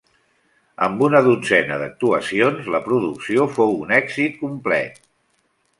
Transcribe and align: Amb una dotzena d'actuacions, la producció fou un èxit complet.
Amb 0.85 1.03
una 1.07 1.21
dotzena 1.27 1.77
d'actuacions, 1.83 2.73
la 2.77 2.83
producció 2.89 3.49
fou 3.59 3.79
un 3.87 3.97
èxit 4.01 4.45
complet. 4.45 5.03